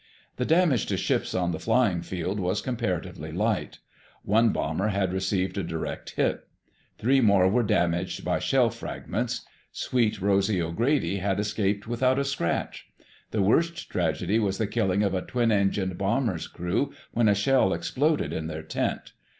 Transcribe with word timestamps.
The 0.37 0.45
damage 0.45 0.87
to 0.87 0.97
ships 0.97 1.35
on 1.35 1.51
the 1.51 1.59
flying 1.59 2.01
field 2.01 2.39
was 2.39 2.63
comparatively 2.63 3.31
light. 3.31 3.77
One 4.23 4.49
bomber 4.49 4.87
had 4.87 5.13
received 5.13 5.59
a 5.59 5.63
direct 5.63 6.15
hit. 6.15 6.47
Three 6.97 7.21
more 7.21 7.47
were 7.47 7.61
damaged 7.61 8.25
by 8.25 8.39
shell 8.39 8.71
fragments. 8.71 9.45
Sweet 9.71 10.19
Rosy 10.19 10.59
O'Grady 10.59 11.17
had 11.17 11.39
escaped 11.39 11.85
without 11.85 12.17
a 12.17 12.23
scratch. 12.25 12.87
The 13.29 13.43
worst 13.43 13.91
tragedy 13.91 14.39
was 14.39 14.57
the 14.57 14.65
killing 14.65 15.03
of 15.03 15.13
a 15.13 15.21
twin 15.21 15.51
engined 15.51 15.99
bomber's 15.99 16.47
crew 16.47 16.91
when 17.13 17.29
a 17.29 17.35
shell 17.35 17.71
exploded 17.71 18.33
in 18.33 18.47
their 18.47 18.63
tent. 18.63 19.13